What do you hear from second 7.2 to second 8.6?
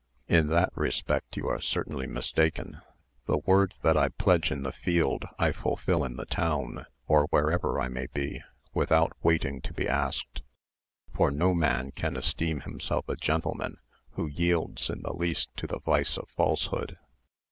wherever I may be,